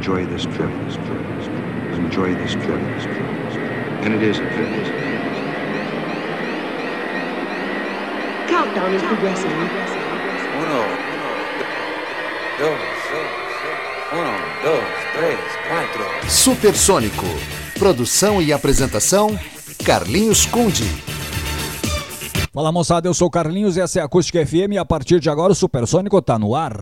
[0.00, 0.70] enjoy this trip.
[1.92, 2.80] Enjoy this trip.
[4.02, 4.70] And it is a trip.
[8.48, 9.50] Countdown is progressing.
[10.62, 10.80] Uno,
[12.58, 12.80] dos,
[14.12, 14.34] uno,
[14.64, 15.38] dos, três,
[15.68, 16.30] quatro.
[16.30, 17.26] Supersônico.
[17.78, 19.38] Produção e apresentação:
[19.84, 20.84] Carlinhos Conde.
[22.54, 25.20] Fala moçada, eu sou o Carlinhos e essa é a Acústica FM e a partir
[25.20, 26.80] de agora o Supersônico tá no ar.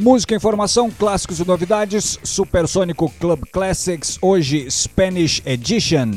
[0.00, 6.10] Música, informação, clássicos e novidades, Supersônico Club Classics, hoje Spanish Edition.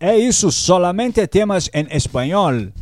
[0.00, 2.72] É isso, solamente temas em espanhol.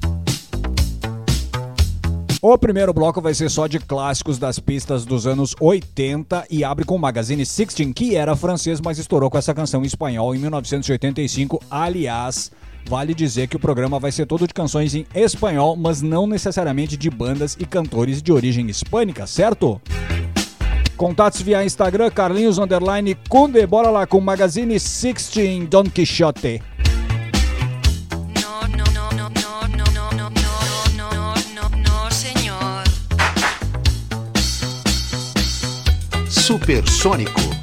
[2.46, 6.84] O primeiro bloco vai ser só de clássicos das pistas dos anos 80 e abre
[6.84, 10.38] com o Magazine 16, que era francês, mas estourou com essa canção em espanhol em
[10.40, 11.58] 1985.
[11.70, 12.52] Aliás,
[12.86, 16.98] vale dizer que o programa vai ser todo de canções em espanhol, mas não necessariamente
[16.98, 19.80] de bandas e cantores de origem hispânica, certo?
[20.98, 23.66] Contatos via Instagram, Carlinhos Underline Kunde.
[23.66, 26.60] Bora lá com o Magazine 16 Don Quixote.
[36.44, 37.53] Supersônico.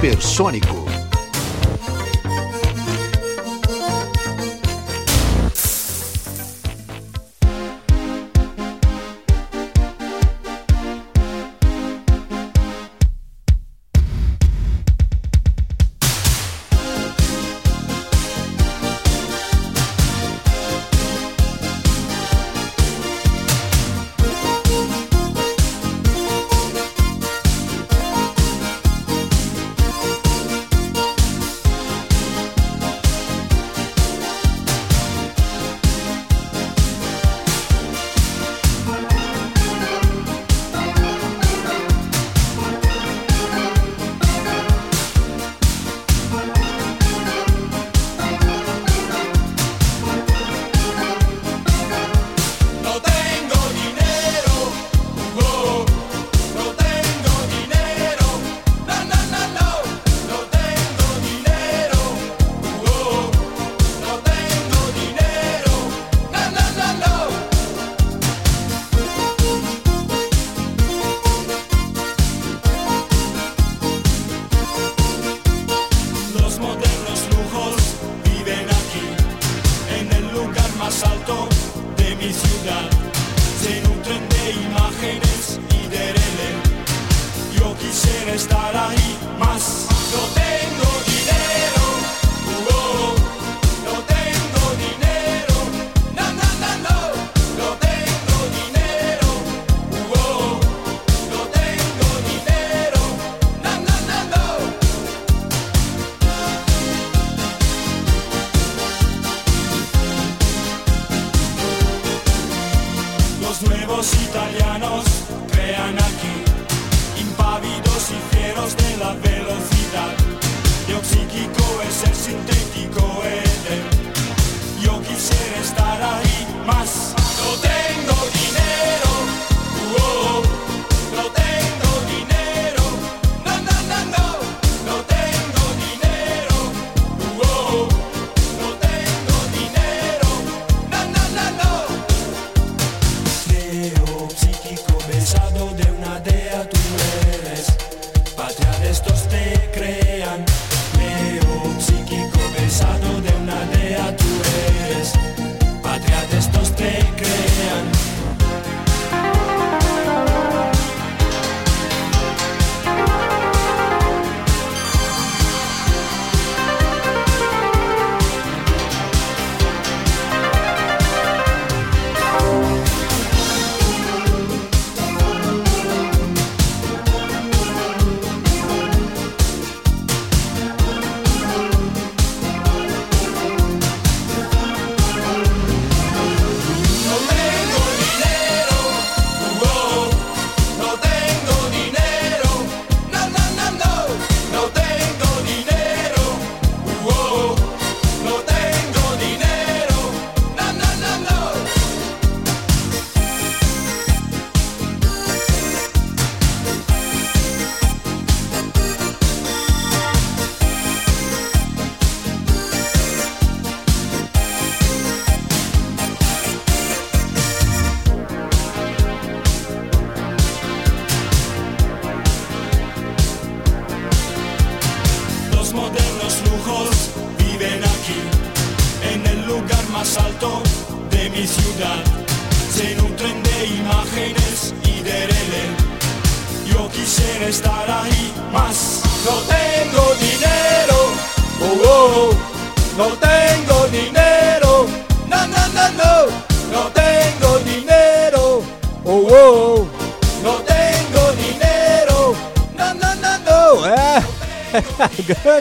[0.00, 0.79] Supersônico.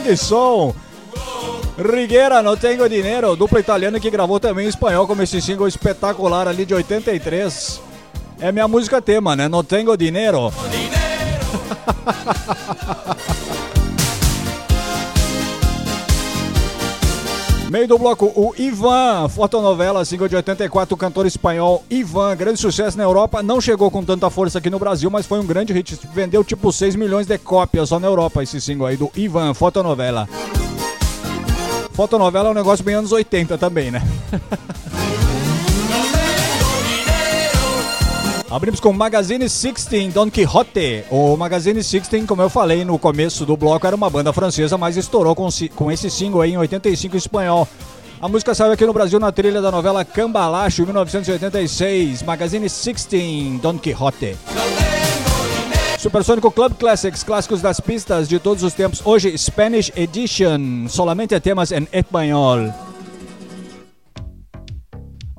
[0.10, 0.74] Grande som.
[1.78, 3.36] Rigueira, não tenho dinheiro.
[3.36, 7.82] Dupla italiana que gravou também em espanhol como esse single espetacular ali de 83.
[8.39, 9.48] É minha música tema, né?
[9.48, 10.51] Não tenho dinheiro.
[17.70, 22.98] Meio do bloco, o Ivan, fotonovela, single de 84, o cantor espanhol Ivan, grande sucesso
[22.98, 26.00] na Europa, não chegou com tanta força aqui no Brasil, mas foi um grande hit,
[26.12, 30.28] vendeu tipo 6 milhões de cópias só na Europa esse single aí do Ivan, fotonovela.
[31.94, 34.02] Fotonovela é um negócio bem anos 80 também, né?
[38.51, 41.03] Abrimos com Magazine 16, Don Quixote.
[41.12, 44.98] O Magazine 16, como eu falei no começo do bloco, era uma banda francesa, mas
[44.98, 47.68] estourou com, com esse single aí em 85 em espanhol.
[48.20, 52.24] A música saiu aqui no Brasil na trilha da novela Cambalacho, 1986.
[52.24, 54.36] Magazine 16, Don Quixote.
[56.00, 59.00] Supersônico Club Classics, clássicos das pistas de todos os tempos.
[59.06, 62.74] Hoje, Spanish Edition, solamente temas em espanhol.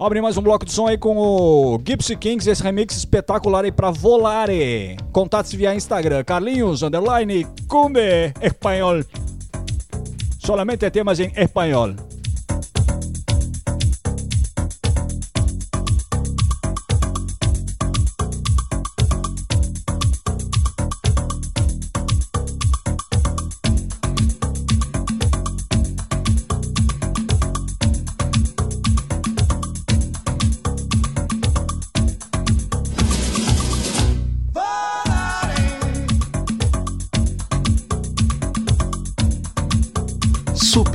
[0.01, 3.71] Abre mais um bloco de som aí com o Gypsy Kings, esse remix espetacular aí
[3.71, 4.97] pra Volare.
[5.13, 9.05] Contatos via Instagram, Carlinhos, underline, Cumbe, espanhol.
[10.39, 11.91] Solamente temas em espanhol.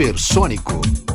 [0.05, 1.14] Supersônico.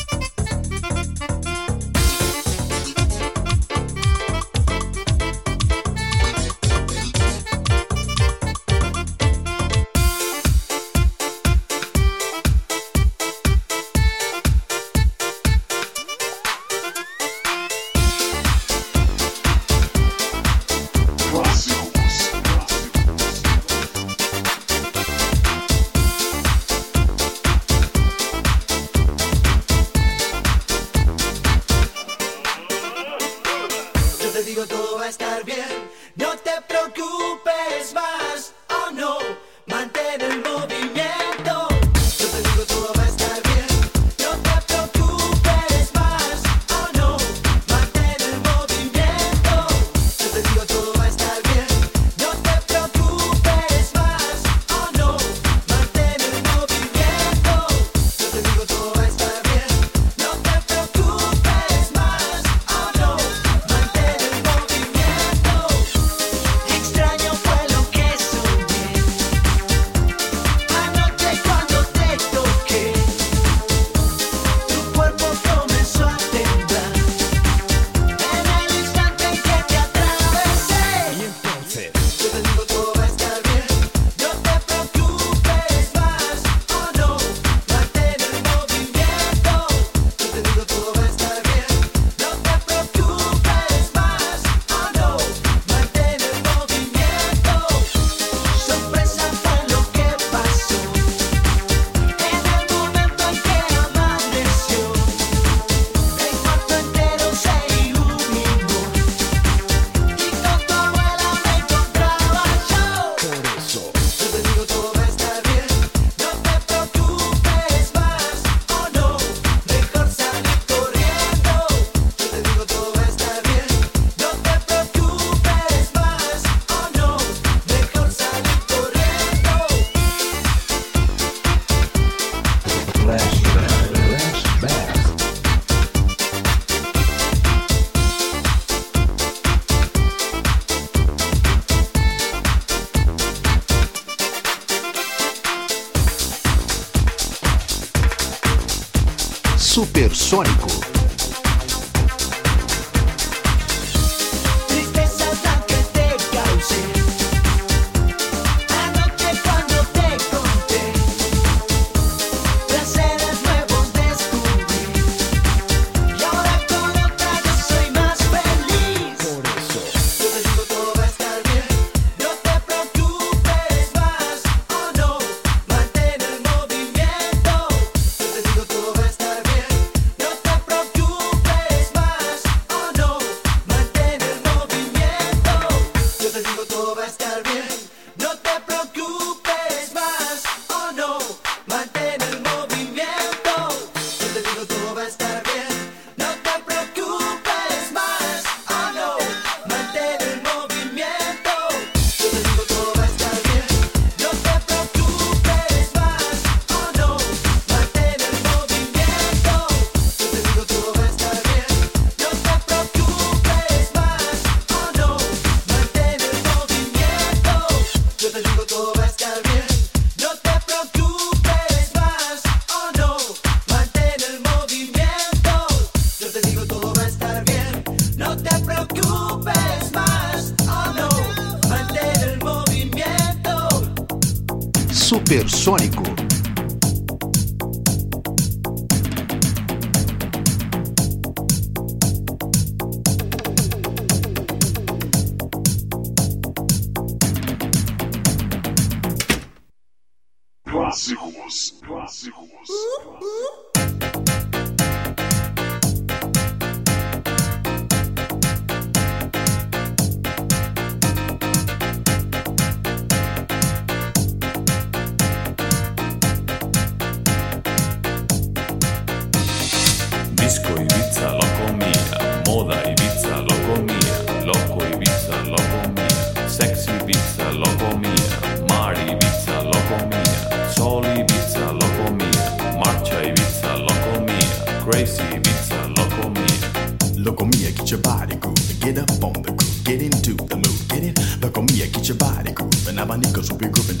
[270.51, 272.43] Disco Ibiza, loco mía.
[272.45, 274.43] Moda Ibiza, loco mía.
[274.43, 276.49] Loco Ibiza, loco mía.
[276.49, 278.65] Sexy Ibiza, loco mía.
[278.67, 280.69] Mar Ibiza, loco mía.
[280.75, 282.83] Sol Ibiza, loco mía.
[282.83, 284.83] Marcia Ibiza, loco mía.
[284.83, 286.91] Crazy Ibiza, loco mía.
[287.15, 290.89] Loco mia, get your body grooving, get up on the groove, get into the mood,
[290.89, 291.19] get it?
[291.41, 294.00] Loco mia, get your body grooving, abanicos will be grooving to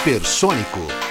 [0.00, 1.09] Supersônico.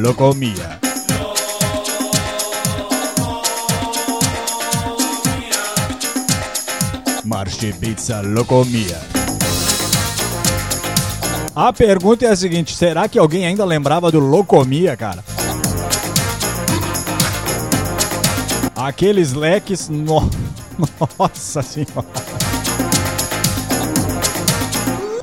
[0.00, 0.80] Pizza Locomia.
[7.24, 8.98] Marche Pizza Locomia.
[11.54, 15.22] A pergunta é a seguinte: será que alguém ainda lembrava do Locomia, cara?
[18.74, 19.90] Aqueles leques.
[19.90, 20.30] No...
[21.18, 22.49] Nossa senhora.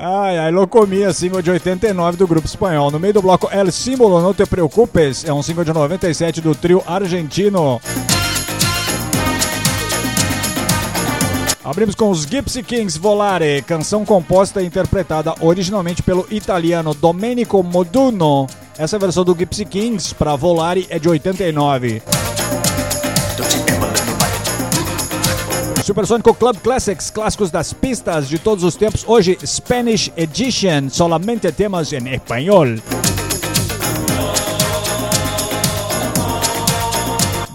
[0.00, 2.90] Ai, ai, Locomia, single de 89 do grupo espanhol.
[2.90, 6.54] No meio do bloco El Símbolo, Não Te Preocupes, é um single de 97 do
[6.54, 7.80] trio argentino.
[11.64, 18.46] Abrimos com os Gypsy Kings Volare, canção composta e interpretada originalmente pelo italiano Domenico Moduno.
[18.78, 22.00] Essa versão do Gypsy Kings para Volare é de 89.
[25.88, 29.06] Supersônico Club Classics, clássicos das pistas de todos os tempos.
[29.06, 32.66] Hoje, Spanish Edition, solamente temas em espanhol.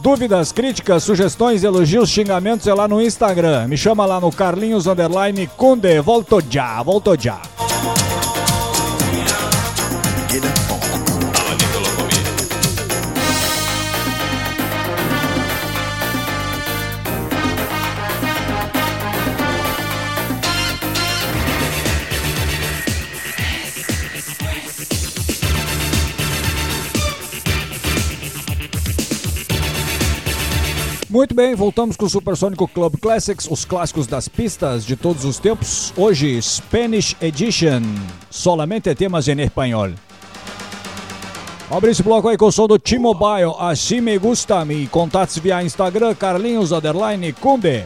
[0.01, 3.67] Dúvidas, críticas, sugestões, elogios, xingamentos é lá no Instagram.
[3.67, 5.99] Me chama lá no Carlinhos Underline Kunde.
[6.01, 7.39] Volto já, volto já.
[31.13, 35.37] Muito bem, voltamos com o Supersônico Club Classics, os clássicos das pistas de todos os
[35.37, 35.93] tempos.
[35.95, 37.83] Hoje, Spanish Edition,
[38.31, 39.91] solamente temas em espanhol.
[41.69, 44.87] Abre esse bloco aí com o som do T-Mobile, Assim Me Gusta Me.
[44.87, 47.85] Contatos via Instagram, Carlinhos Underline Cumbe.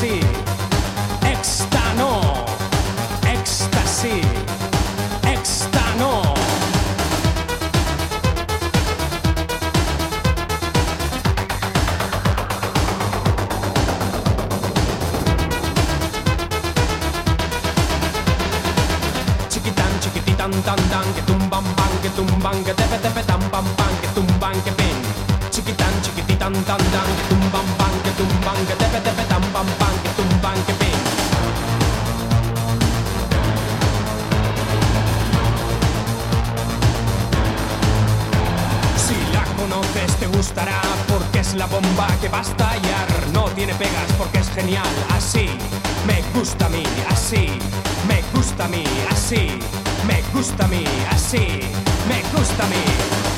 [0.00, 0.20] Ecstasy,
[1.26, 2.44] extano,
[3.26, 4.22] ecstasy,
[5.24, 6.34] extano.
[19.48, 23.90] Chiquitan, chiquititan, tan, tan, que tumban, pan, que tumban, que tepe, tepe, tan, pam, pan,
[24.00, 24.94] que tumban, que pin.
[25.50, 29.17] Chiquitan, chiquititan, tan, tan, que tumban, pan, que tumban, que tepe, tepe,
[41.54, 43.08] la bomba que va a estallar.
[43.32, 44.86] No tiene pegas porque es genial.
[45.10, 45.48] Así
[46.06, 47.48] me gusta a mí, así
[48.06, 49.58] me gusta a mí, así
[50.06, 51.60] me gusta a mí, así
[52.08, 53.37] me gusta a mí.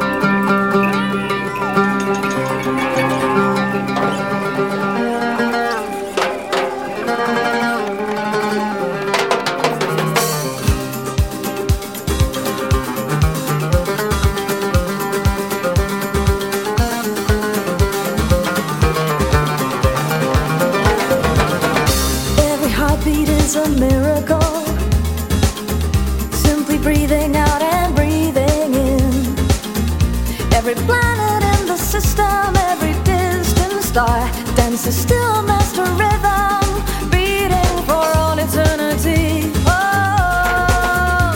[33.91, 36.63] star dances still master rhythm
[37.11, 39.51] beating for all eternity.
[39.67, 41.35] Oh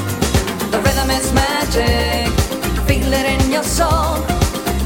[0.72, 2.32] the rhythm is magic
[2.88, 4.16] feel it in your soul.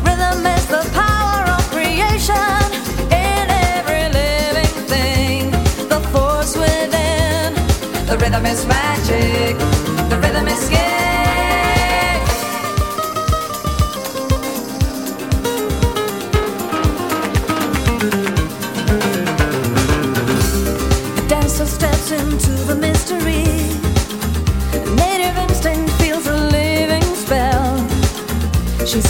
[0.08, 2.63] Rhythm is the power of creation
[3.25, 5.51] in every living thing
[5.93, 7.53] the force within.
[8.10, 9.53] The rhythm is magic
[10.10, 10.88] the rhythm is skin.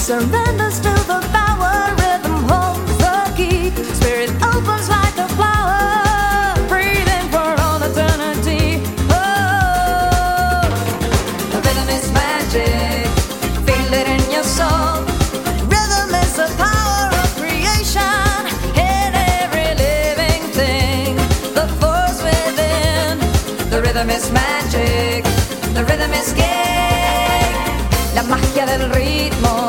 [0.10, 1.94] surrenders to the power.
[2.02, 3.70] Rhythm holds the key.
[4.00, 8.82] Spirit opens like a flower, breathing for all eternity.
[9.14, 10.66] Oh,
[11.54, 13.06] the rhythm is magic.
[13.68, 15.06] Feel it in your soul.
[15.74, 18.42] Rhythm is the power of creation
[18.74, 21.18] in every living thing.
[21.54, 23.20] The force within.
[23.70, 25.22] The rhythm is magic.
[25.78, 27.46] The rhythm is gay.
[28.16, 29.69] La magia del ritmo.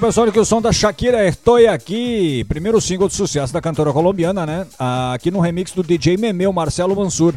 [0.00, 3.92] o pessoal que o som da Shakira estou aqui, primeiro single de sucesso da cantora
[3.92, 4.66] colombiana, né?
[5.12, 7.34] Aqui no remix do DJ Memeu Marcelo Mansur.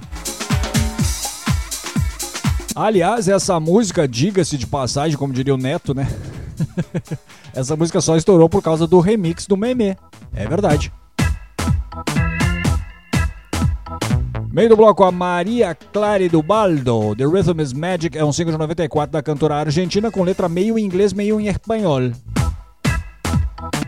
[2.73, 6.07] Aliás, essa música, diga-se de passagem, como diria o Neto, né?
[7.53, 9.97] essa música só estourou por causa do remix do Meme.
[10.33, 10.89] É verdade.
[14.53, 17.13] Meio do bloco, a Maria Clara do Baldo.
[17.13, 20.79] The Rhythm is Magic é um single de 94 da cantora argentina com letra meio
[20.79, 22.11] em inglês, meio em espanhol.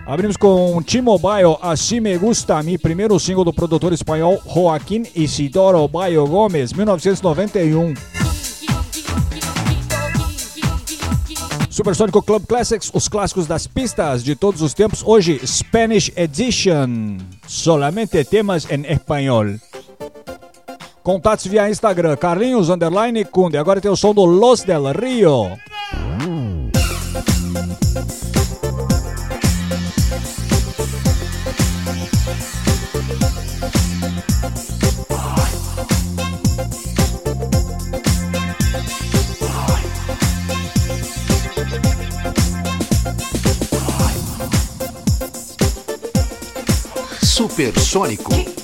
[0.05, 6.27] Abrimos com T-Mobile, Assim Me Gusta Mi, primeiro single do produtor espanhol Joaquim Isidoro Baio
[6.27, 7.95] Gomes, 1991.
[11.71, 18.23] Supersônico Club Classics, os clássicos das pistas de todos os tempos, hoje Spanish Edition, solamente
[18.23, 19.55] temas em espanhol.
[21.01, 23.57] Contatos via Instagram, Carlinhos Underline Kunde.
[23.57, 25.51] Agora tem o som do Los del Rio.
[47.55, 48.54] hipersônico.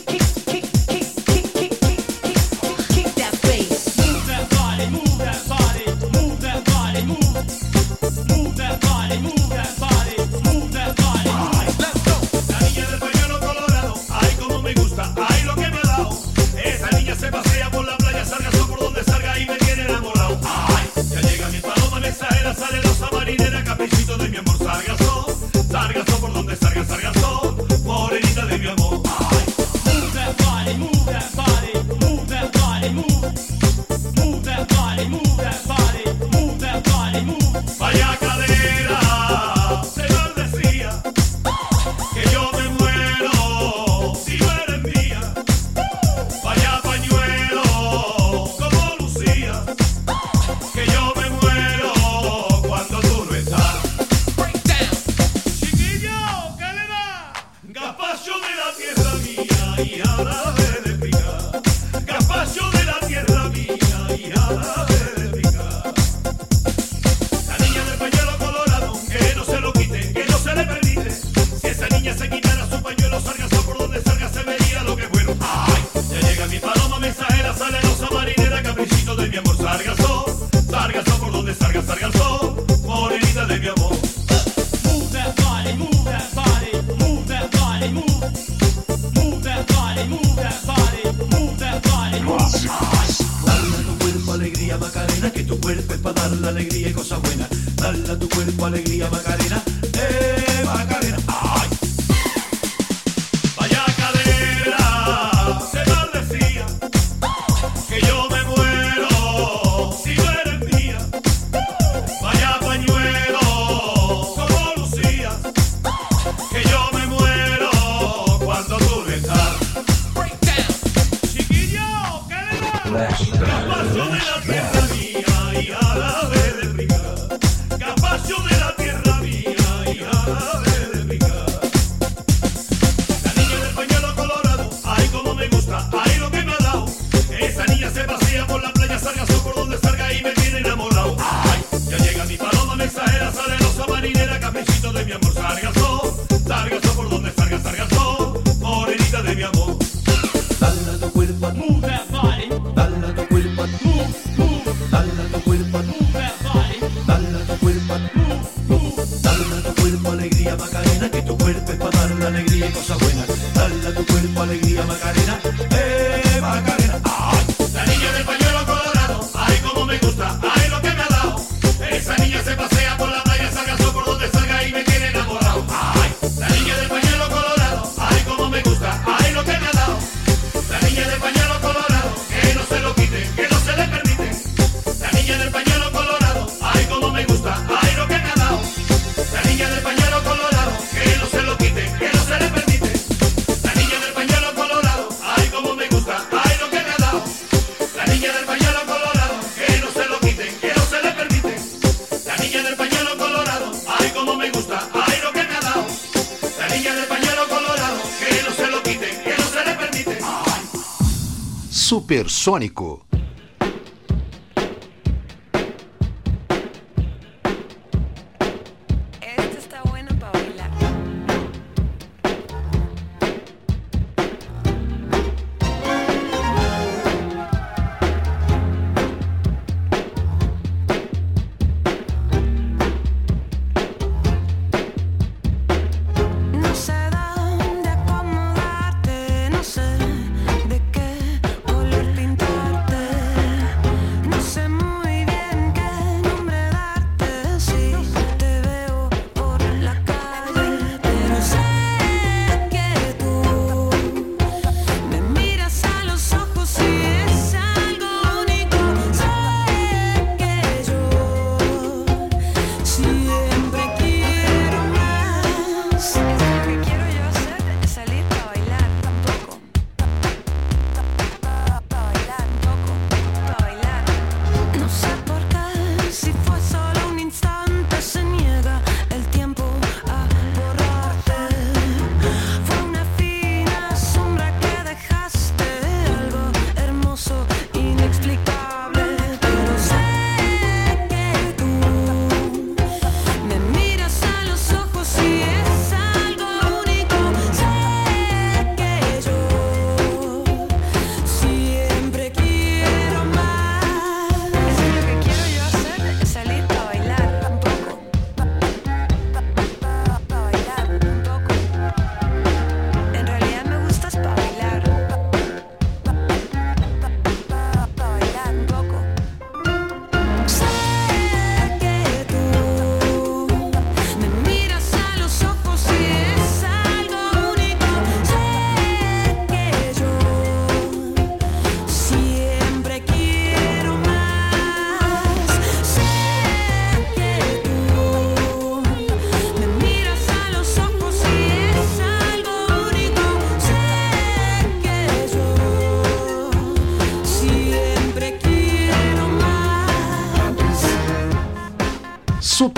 [212.41, 213.00] Sônico.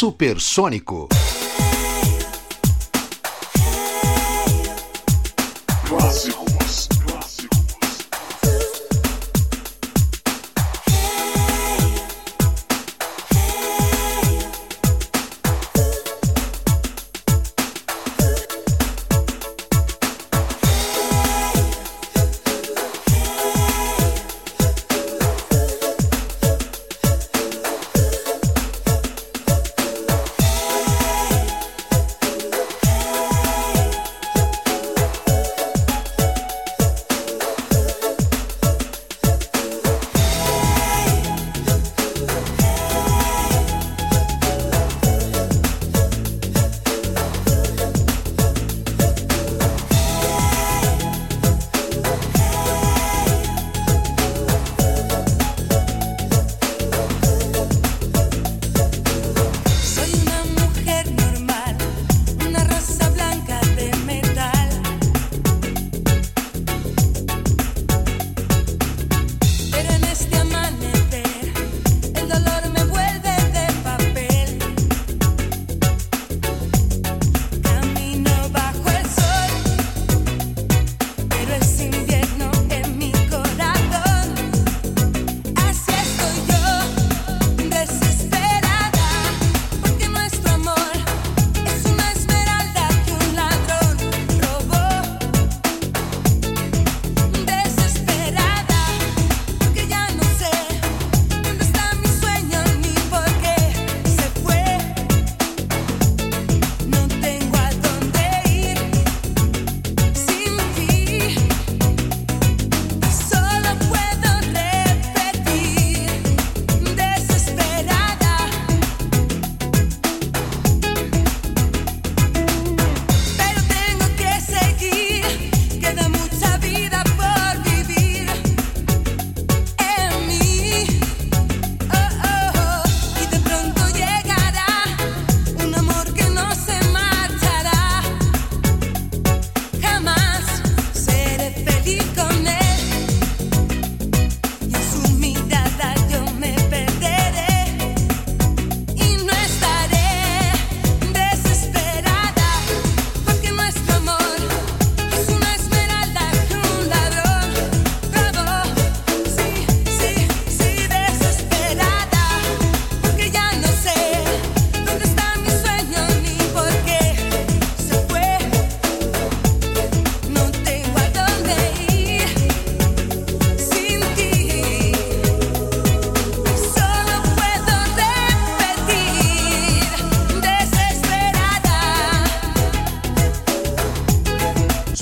[0.00, 1.19] supersônico.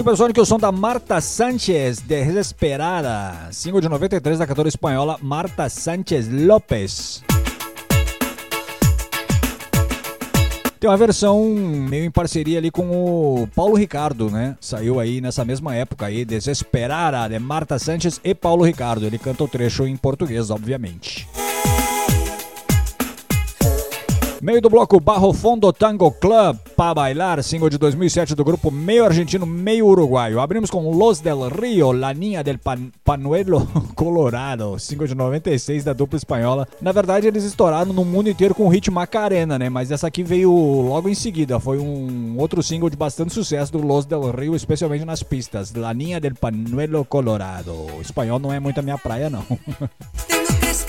[0.08, 3.52] supersônico, o som da Marta Sanchez, Desesperada.
[3.52, 7.22] Single de 93 da cantora espanhola Marta Sanchez López.
[10.80, 14.56] Tem uma versão meio em parceria ali com o Paulo Ricardo, né?
[14.58, 19.04] Saiu aí nessa mesma época aí, Desesperada, de Marta Sanchez e Paulo Ricardo.
[19.04, 21.28] Ele canta o trecho em português, obviamente.
[24.40, 29.04] Meio do bloco Barro Fondo Tango Club, Pa Bailar, single de 2007 do grupo meio
[29.04, 30.38] argentino, meio uruguaio.
[30.38, 33.66] Abrimos com Los del Rio, La Niña del Pan Panuelo
[33.96, 36.68] Colorado, single de 96 da dupla espanhola.
[36.80, 39.68] Na verdade, eles estouraram no mundo inteiro com o hit Macarena, né?
[39.68, 41.58] Mas essa aqui veio logo em seguida.
[41.58, 45.74] Foi um outro single de bastante sucesso do Los del Rio, especialmente nas pistas.
[45.74, 47.72] La Niña del Panuelo Colorado.
[47.72, 49.44] O espanhol não é muito a minha praia, não.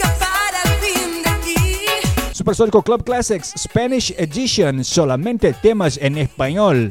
[2.40, 6.90] Supersónico Club Classics Spanish Edition, solamente temas em espanhol.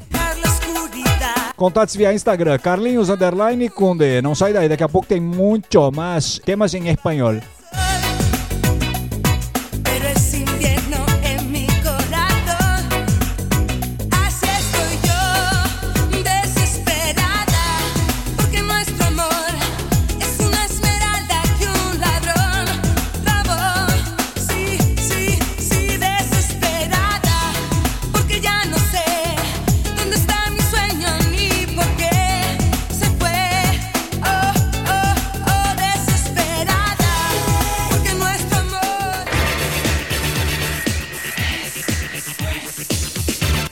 [1.56, 4.20] Contatos via Instagram, Carlinhos Underline Kunde.
[4.20, 7.40] Não sai daí, daqui a pouco tem muito mais temas em espanhol.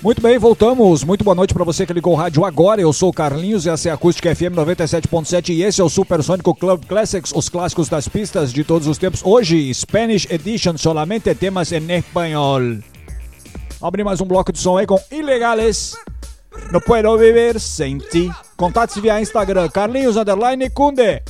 [0.06, 1.02] Muito bem, voltamos.
[1.02, 2.80] Muito boa noite para você que ligou o rádio agora.
[2.80, 6.54] Eu sou o Carlinhos, essa é a Acústica FM 97.7 e esse é o Supersônico
[6.54, 9.20] Club Classics, os clássicos das pistas de todos os tempos.
[9.24, 12.60] Hoje, Spanish Edition, solamente temas em espanhol.
[13.82, 15.96] Abri mais um bloco de som aí com Ilegales.
[16.70, 18.30] No puedo viver sem ti.
[18.56, 21.20] Contatos via Instagram, Carlinhos Underline Kunde.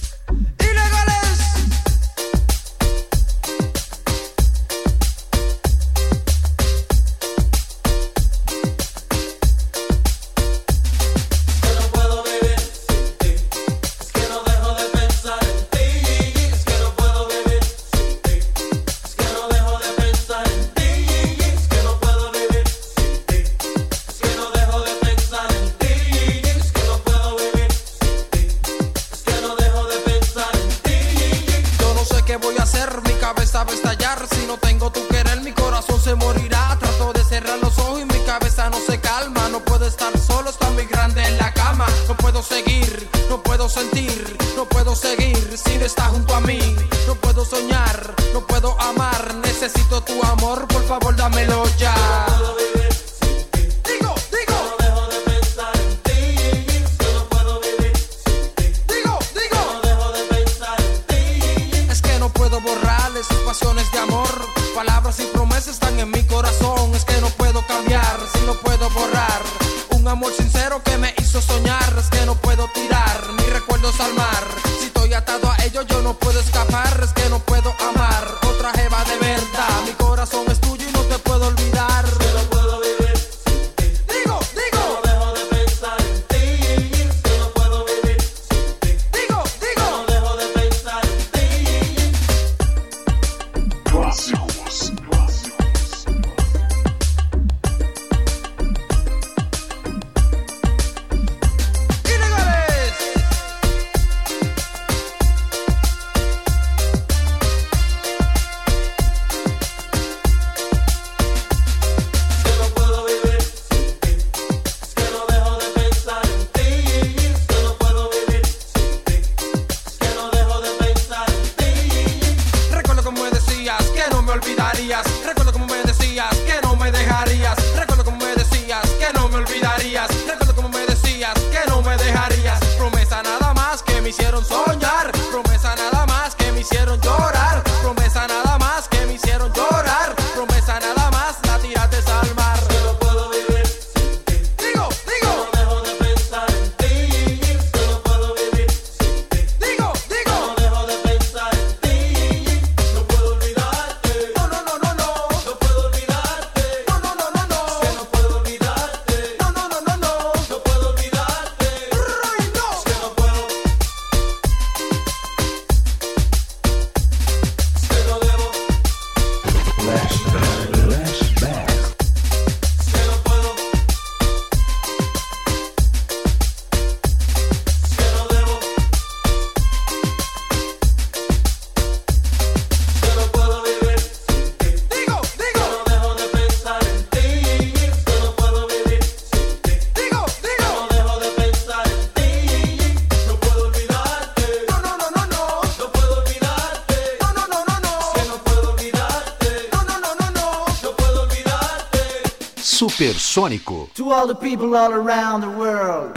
[202.76, 203.88] Supersônico.
[203.94, 206.12] To all the people all around the world.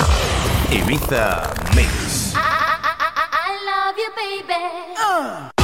[0.69, 2.33] Ibiza Mix.
[2.35, 4.93] I, I, I, I love you, baby.
[4.99, 5.58] Uh.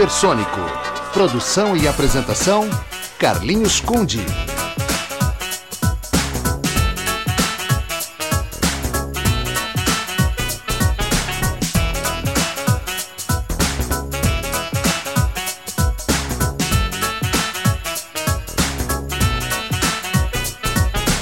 [0.00, 0.60] Hipersônico.
[1.12, 2.66] Produção e apresentação:
[3.18, 4.24] Carlinhos Conde.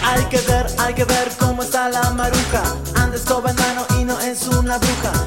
[0.04, 2.62] Hay que ver, hay que ver cómo está la maruja.
[2.94, 3.42] Andes con
[3.98, 5.17] y no es una bruja.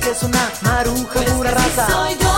[0.00, 2.29] que es una maruja pura raza.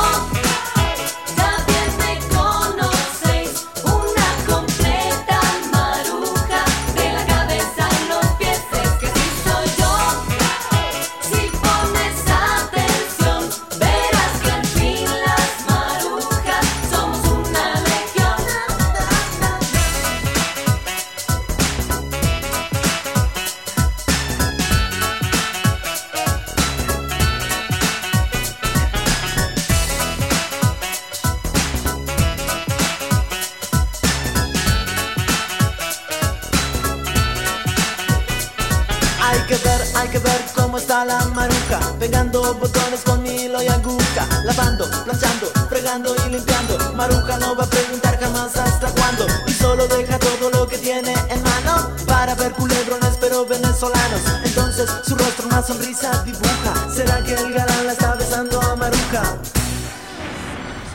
[54.44, 56.88] Entonces su rostro una sonrisa dibuja.
[56.94, 59.36] ¿Será que el galán la está besando a Maruja?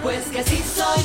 [0.01, 1.03] Pues que así soy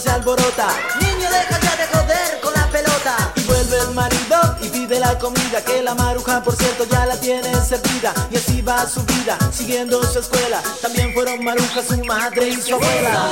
[0.00, 0.68] se alborota.
[1.00, 3.32] Niño, deja ya de joder con la pelota.
[3.36, 5.62] Y vuelve el marido y pide la comida.
[5.64, 8.12] Que la maruja, por cierto, ya la tiene servida.
[8.30, 10.62] Y así va su vida, siguiendo su escuela.
[10.80, 13.30] También fueron marujas su madre y su abuela.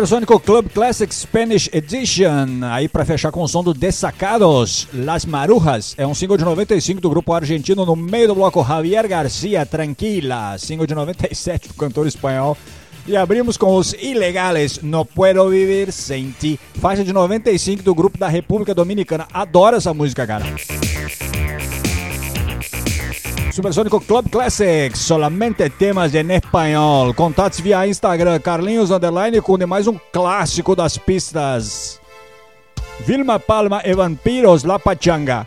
[0.00, 5.94] Supersônico Club Classic Spanish Edition, aí pra fechar com o som do Desacados, Las Marujas,
[5.98, 10.56] é um single de 95 do grupo argentino no meio do bloco Javier Garcia Tranquila,
[10.56, 12.56] single de 97 do cantor espanhol.
[13.06, 18.16] E abrimos com os Ilegales, No Puedo Vivir Sem Ti, faixa de 95 do grupo
[18.16, 19.28] da República Dominicana.
[19.34, 20.46] Adoro essa música, cara.
[23.60, 27.12] Supersônico Club Classics, solamente temas em espanhol.
[27.12, 32.00] Contatos via Instagram, Carlinhos Underline, com mais um clássico das pistas.
[33.00, 35.46] Vilma Palma e Vampiros, La Pachanga.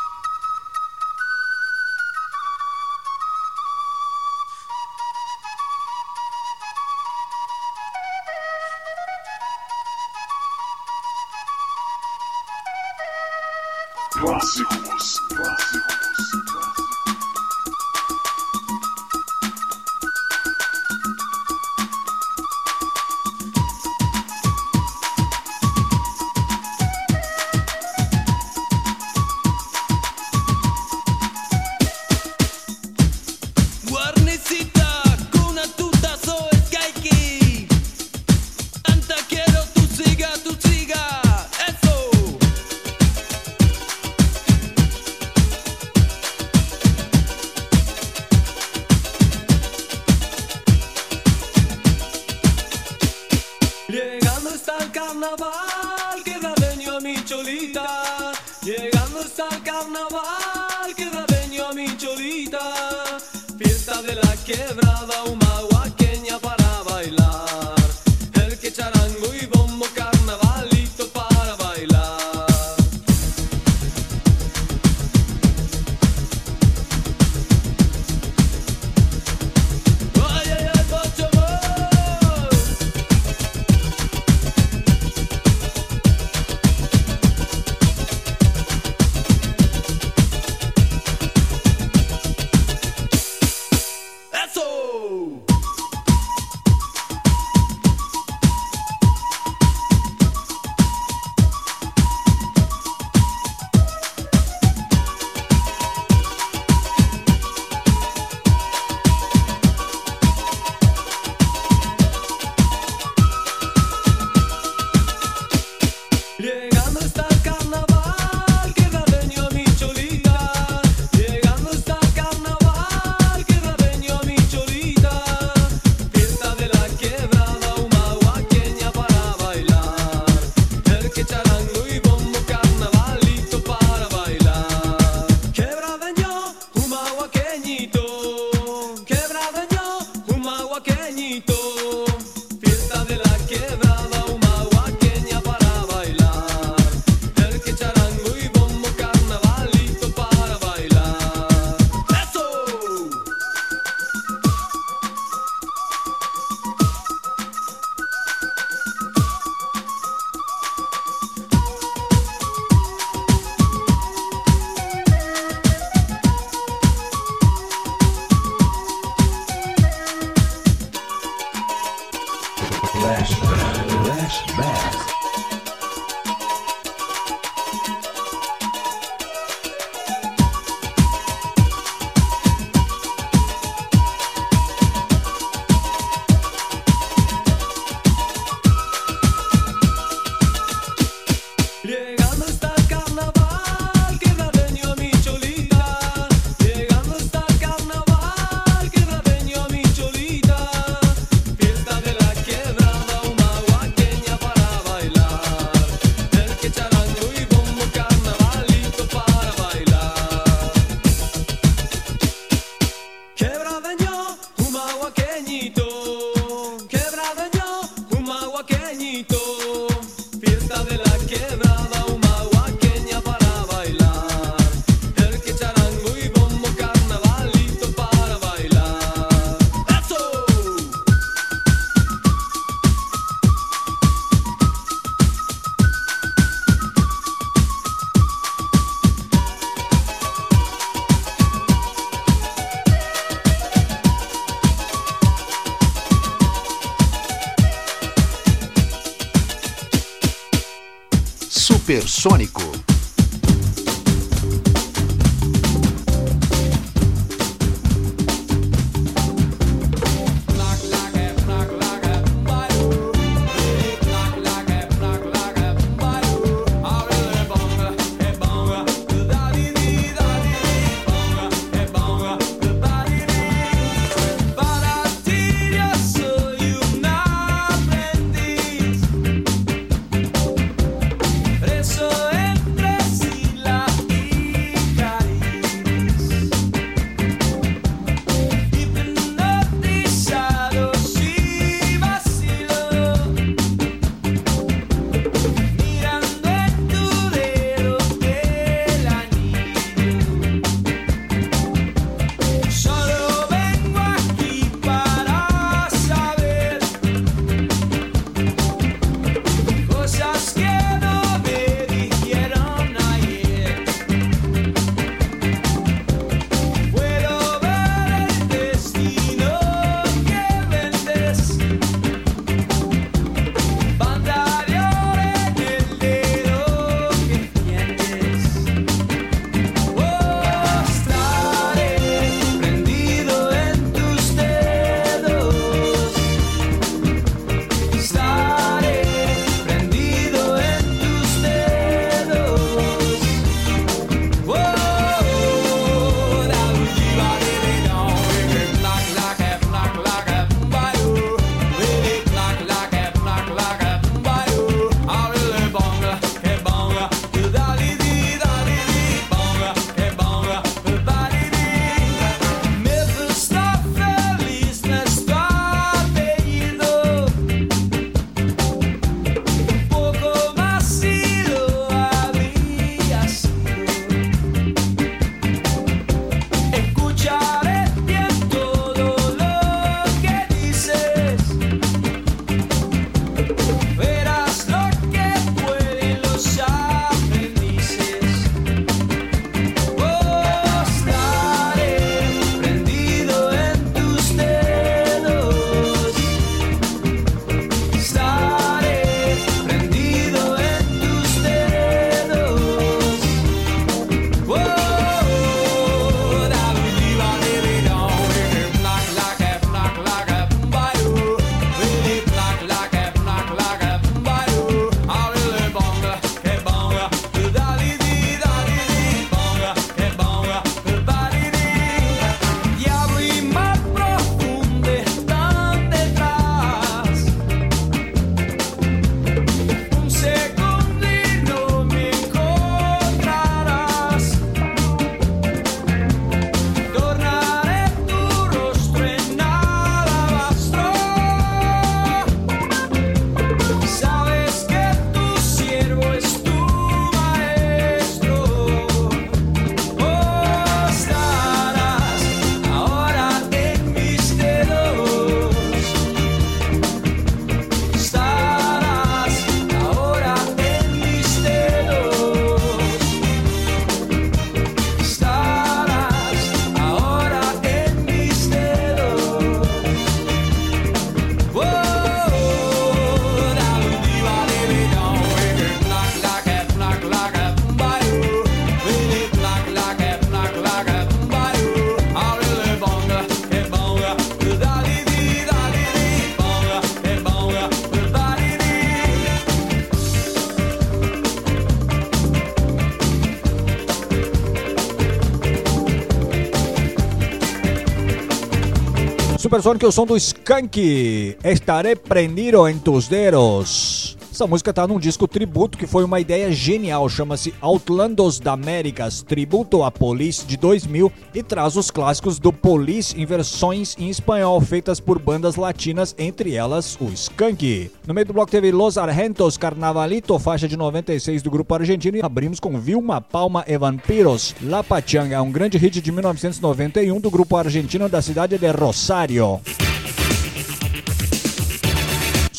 [499.61, 501.37] Supersônicos, o som do Skank.
[501.43, 504.00] Estaré prendido em tus dedos.
[504.41, 509.21] Essa música tá num disco tributo que foi uma ideia genial, chama-se Outlandos da Américas,
[509.21, 514.59] tributo a Police de 2000 e traz os clássicos do Police em versões em espanhol
[514.59, 517.91] feitas por bandas latinas, entre elas o Skank.
[518.07, 522.23] No meio do bloco teve Los Argentos Carnavalito, faixa de 96 do grupo argentino e
[522.23, 524.55] abrimos com Vilma Palma e Vampiros.
[524.63, 529.61] La Pachanga é um grande hit de 1991 do grupo argentino da cidade de Rosário.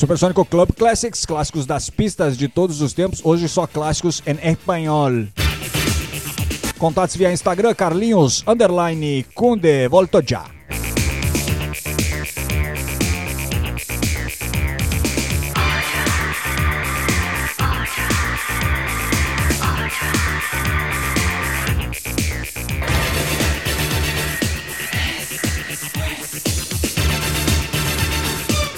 [0.03, 5.29] Supersônico Club Classics, clássicos das pistas de todos os tempos, hoje só clássicos em espanhol.
[6.77, 10.45] Contatos via Instagram, Carlinhos, underline, Kunde, volto já.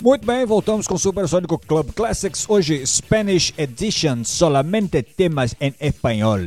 [0.04, 2.44] Muito bem, voltamos com Super Sonic Club Classics.
[2.46, 6.40] Hoje, Spanish Edition, solamente temas em espanhol.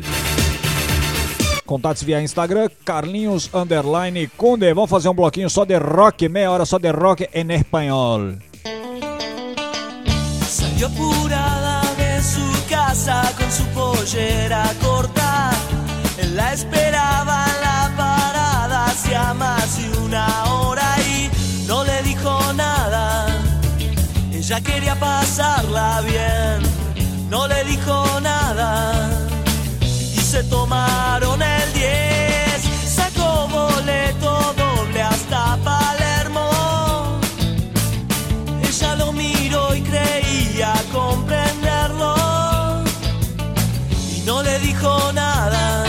[1.66, 4.72] Contatos via Instagram, Carlinhos Underline Kunde.
[4.76, 8.36] Vamos fazer um bloquinho só de rock, meia hora só de rock em espanhol.
[10.48, 15.50] Salió apurada de su casa con su pollera corta
[16.20, 16.97] en la espera
[24.58, 28.92] Ella quería pasarla bien, no le dijo nada
[29.92, 32.92] y se tomaron el 10.
[32.96, 36.50] Sacó boleto doble hasta Palermo.
[38.68, 42.16] Ella lo miró y creía comprenderlo
[44.12, 45.86] y no le dijo nada.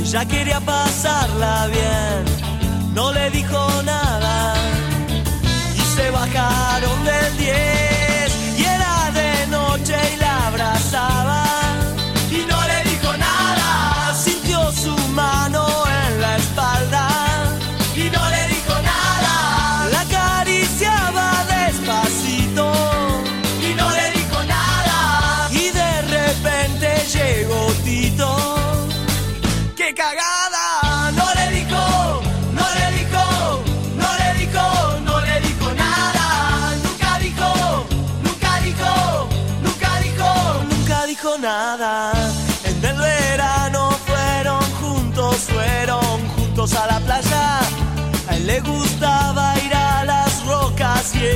[0.00, 4.61] Ella quería pasarla bien, no le dijo nada
[6.02, 7.91] se bajaron del 10.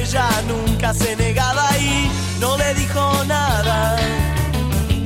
[0.02, 2.10] ella nunca se negaba y
[2.40, 3.97] no le dijo nada.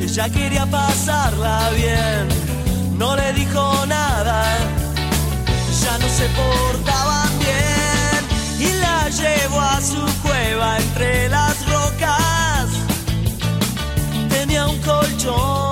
[0.01, 2.29] Ella quería pasarla bien,
[2.99, 4.43] no le dijo nada.
[5.83, 8.21] Ya no se portaban bien
[8.59, 12.67] y la llevó a su cueva entre las rocas.
[14.29, 15.70] Tenía un colchón.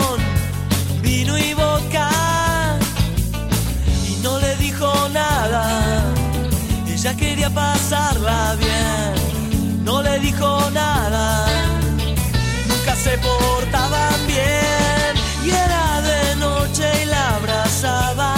[7.01, 11.47] Ella quería pasarla bien, no le dijo nada.
[12.67, 15.15] Nunca se portaban bien
[15.45, 18.38] y era de noche y la abrazaba.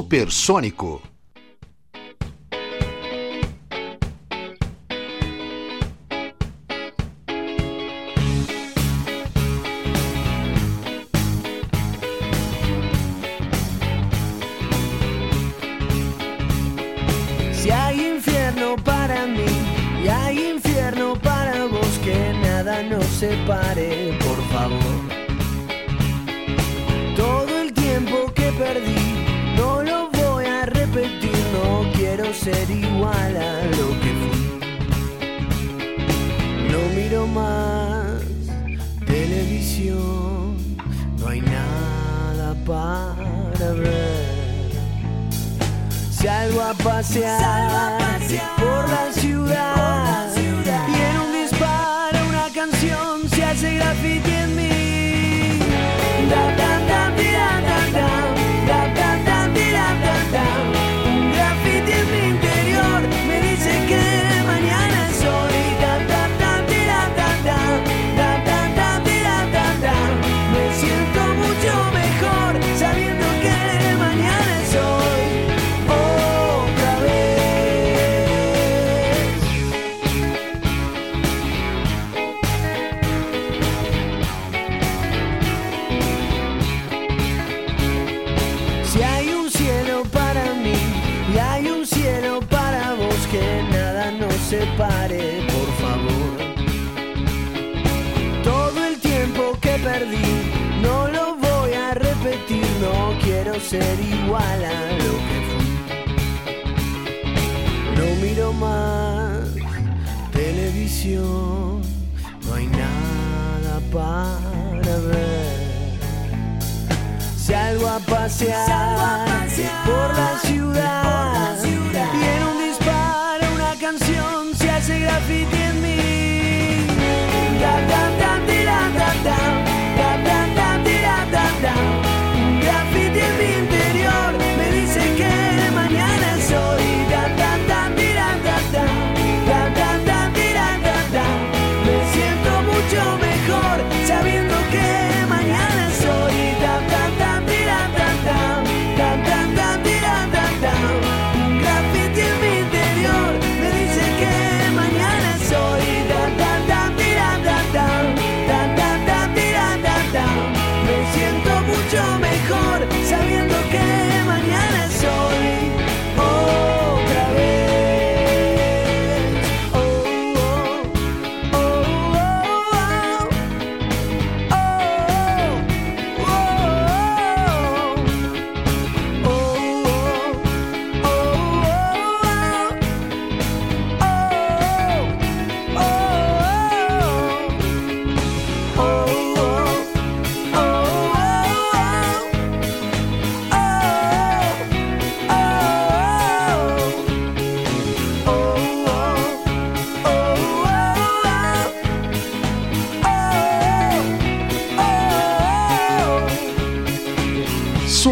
[0.00, 1.02] supersônico.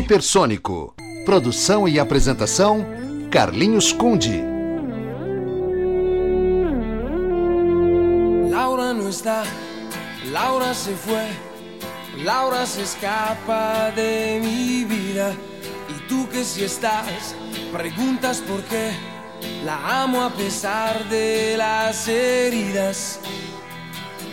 [0.09, 0.95] Supersônico.
[1.27, 2.87] Produção e apresentação:
[3.31, 4.43] Carlinhos Conde.
[8.51, 9.45] Laura no está,
[10.33, 11.29] Laura se fue,
[12.25, 15.37] Laura se escapa de mi vida.
[15.91, 17.37] Y tú que si estás,
[17.71, 18.93] preguntas por qué.
[19.63, 23.21] La amo a pesar de las heridas.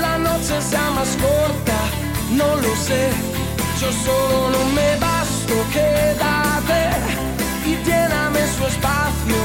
[0.00, 1.78] la noche sea más corta,
[2.30, 3.10] no lo sé.
[3.80, 6.82] Yo solo no me basto, quédate
[7.64, 9.38] y lléname su espacio.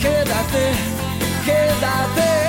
[0.00, 0.64] Quédate,
[1.44, 2.47] quédate.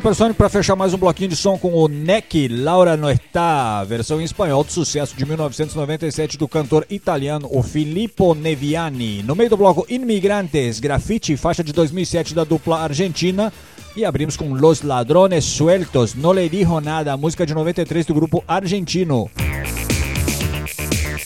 [0.00, 4.18] Supersônico para fechar mais um bloquinho de som com o Neck Laura No Está, versão
[4.18, 9.22] em espanhol do sucesso de 1997 do cantor italiano o Filippo Neviani.
[9.22, 13.52] No meio do bloco Imigrantes, Graffiti, faixa de 2007 da dupla argentina.
[13.94, 18.42] E abrimos com Los Ladrones Sueltos, No Le Dijo Nada, música de 93 do grupo
[18.48, 19.30] argentino.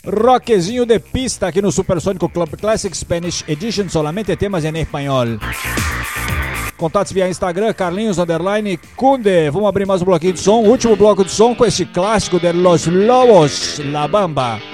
[0.04, 5.38] Rockzinho de pista aqui no Supersônico Club Classic Spanish Edition, solamente temas em espanhol.
[6.84, 9.48] Contatos via Instagram, Carlinhos Underline Kunde.
[9.48, 10.62] Vamos abrir mais um bloquinho de som.
[10.64, 14.73] Último bloco de som com esse clássico de Los Lobos, La Bamba.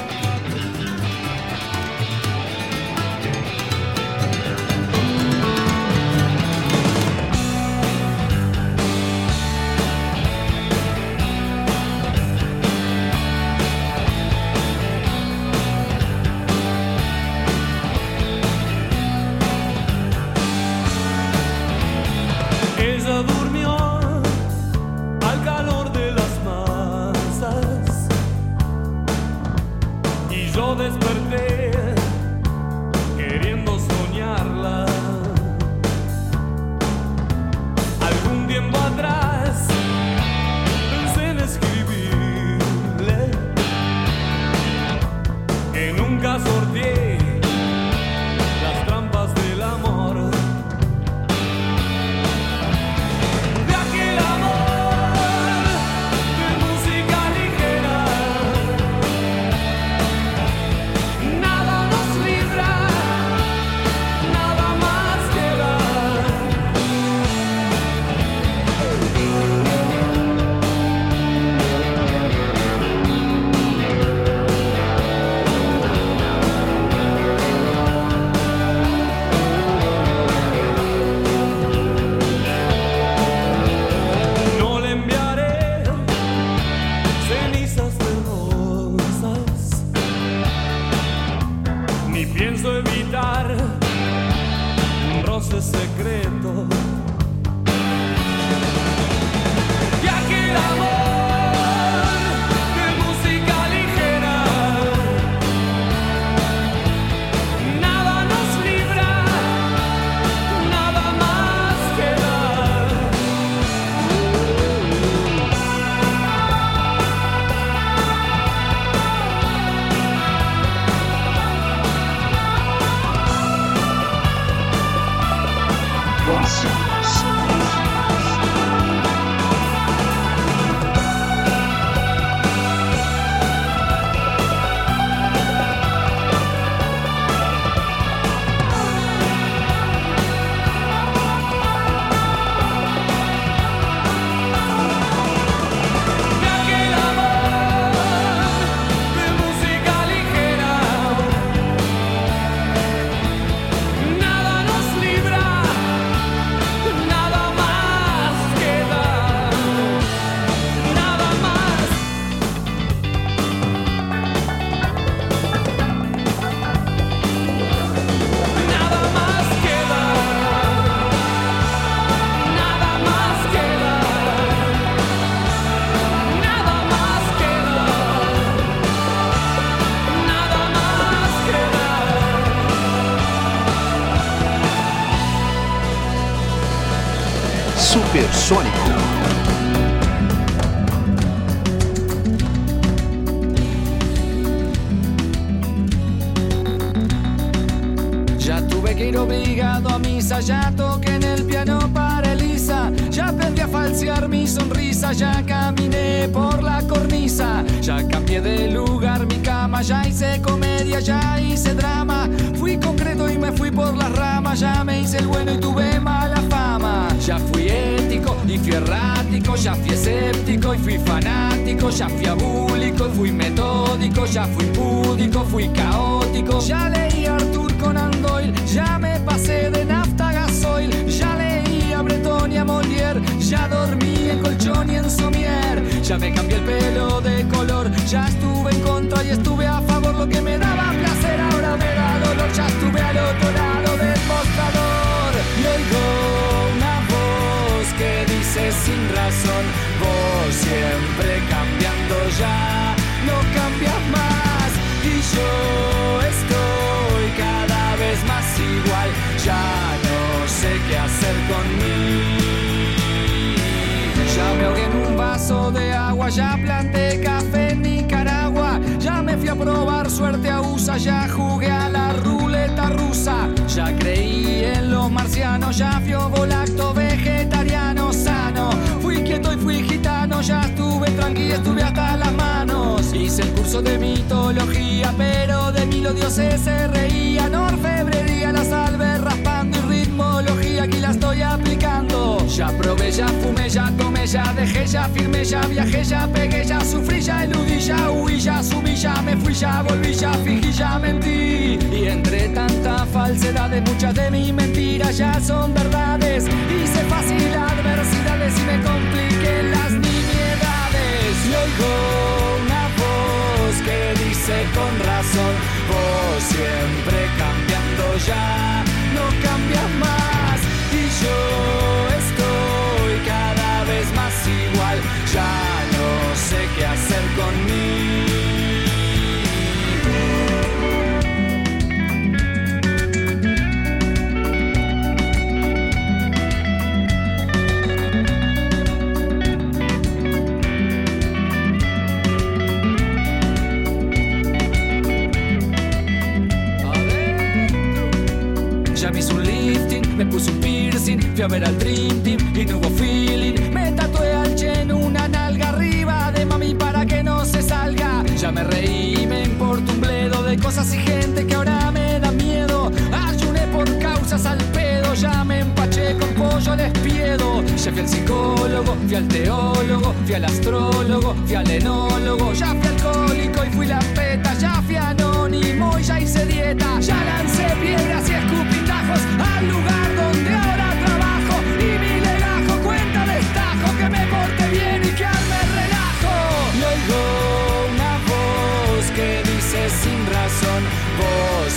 [351.41, 353.73] Fui a ver al Dream Team y no hubo feeling.
[353.73, 358.23] Me tatué al Chen una nalga arriba de mami para que no se salga.
[358.37, 362.31] Ya me reí, me importa un bledo de cosas y gente que ahora me da
[362.31, 362.91] miedo.
[363.11, 367.63] Ayuné por causas al pedo, ya me empaché con pollo despiedo.
[367.63, 372.53] Ya fui al psicólogo, fui al teólogo, fui al astrólogo, fui al enólogo.
[372.53, 376.99] Ya fui alcohólico y fui la peta, ya fui anónimo y ya hice dieta.
[376.99, 380.00] Ya lancé piedras y escupitajos al lugar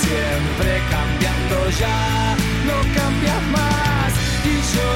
[0.05, 2.37] siempre cambiando ya,
[2.69, 4.11] no cambias más.
[4.53, 4.91] Y yo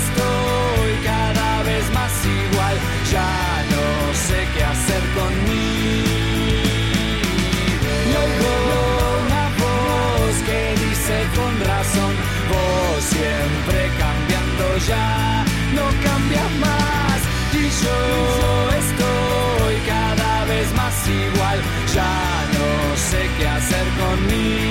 [0.00, 2.12] estoy cada vez más
[2.42, 2.76] igual,
[3.14, 3.32] ya
[3.74, 3.86] no
[4.26, 6.20] sé qué hacer conmigo.
[8.08, 8.54] Y oigo
[9.24, 12.12] una voz que dice con razón,
[12.50, 15.44] vos siempre cambiando ya,
[15.76, 17.18] no cambias más.
[17.52, 17.98] Y yo
[18.82, 21.58] estoy cada vez más igual,
[21.94, 22.29] ya
[23.96, 24.69] conmigo.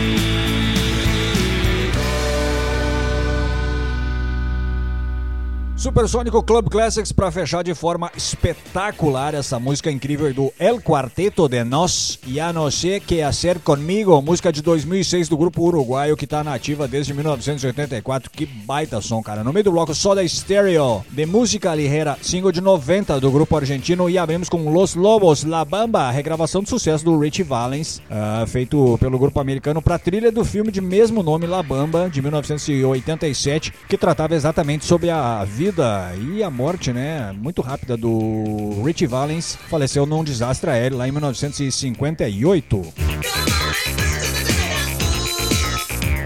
[5.79, 11.63] Supersônico Club Classics para fechar de forma espetacular essa música incrível do El Quarteto de
[11.63, 16.43] Nós, Ya No Sé Que Hacer Comigo, música de 2006 do grupo uruguaio que tá
[16.43, 18.29] nativa desde 1984.
[18.29, 19.41] Que baita som, cara.
[19.41, 24.09] No meio do bloco Soda Stereo, de música ligeira, single de 90 do grupo argentino
[24.09, 28.97] e abrimos com Los Lobos, La Bamba, regravação de sucesso do Richie Valens, ah, feito
[28.97, 33.97] pelo grupo americano para trilha do filme de mesmo nome La Bamba, de 1987, que
[33.97, 35.68] tratava exatamente sobre a vida
[36.17, 41.11] e a morte, né, muito rápida do Richie Valens, faleceu num desastre aéreo lá em
[41.11, 42.93] 1958.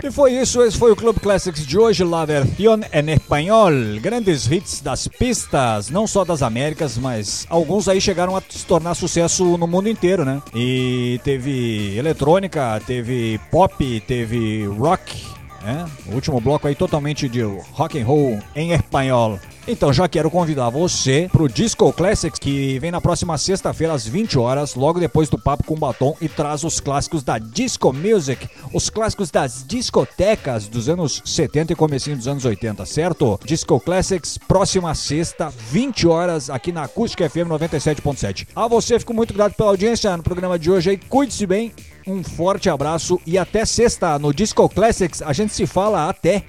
[0.03, 3.71] E foi isso, esse foi o Club Classics de hoje, La Versión en Espanhol.
[4.01, 8.95] Grandes hits das pistas, não só das Américas, mas alguns aí chegaram a se tornar
[8.95, 10.41] sucesso no mundo inteiro, né?
[10.53, 15.25] E teve eletrônica, teve pop, teve rock,
[15.63, 15.85] né?
[16.07, 17.41] O último bloco aí totalmente de
[17.71, 19.39] rock and roll em espanhol.
[19.65, 24.37] Então já quero convidar você pro Disco Classics, que vem na próxima sexta-feira às 20
[24.37, 28.89] horas, logo depois do Papo com Batom, e traz os clássicos da Disco Music, os
[28.89, 33.39] clássicos das discotecas dos anos 70 e comecinho dos anos 80, certo?
[33.45, 38.47] Disco Classics, próxima sexta, 20 horas, aqui na Acústica FM 97.7.
[38.53, 41.71] A você, fico muito grato pela audiência no programa de hoje aí, cuide-se bem,
[42.05, 45.21] um forte abraço e até sexta no Disco Classics.
[45.21, 46.43] A gente se fala até.